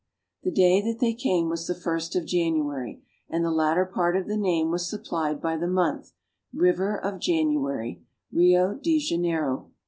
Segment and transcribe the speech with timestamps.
[0.41, 4.25] The day that they came was the ist of January, and the latter part of
[4.27, 6.13] the name was supplied by the month
[6.55, 8.01] —"River of January,"
[8.31, 9.69] Rio de Janeiro.